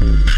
Mm. 0.00 0.37